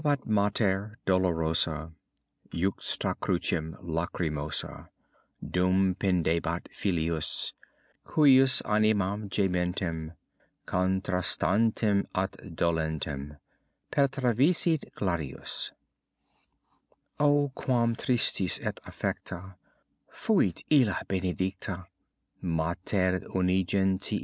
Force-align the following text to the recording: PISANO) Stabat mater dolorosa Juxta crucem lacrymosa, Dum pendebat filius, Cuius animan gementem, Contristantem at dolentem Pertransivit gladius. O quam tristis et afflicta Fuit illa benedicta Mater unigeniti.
PISANO) 0.01 0.15
Stabat 0.17 0.25
mater 0.25 0.97
dolorosa 1.05 1.91
Juxta 2.49 3.13
crucem 3.21 3.75
lacrymosa, 3.83 4.87
Dum 5.47 5.93
pendebat 5.93 6.65
filius, 6.73 7.53
Cuius 8.03 8.63
animan 8.63 9.29
gementem, 9.29 10.13
Contristantem 10.65 12.07
at 12.15 12.31
dolentem 12.31 13.37
Pertransivit 13.91 14.91
gladius. 14.95 15.69
O 17.19 17.51
quam 17.53 17.95
tristis 17.95 18.59
et 18.65 18.79
afflicta 18.87 19.53
Fuit 20.11 20.63
illa 20.71 20.99
benedicta 21.07 21.85
Mater 22.41 23.19
unigeniti. 23.35 24.19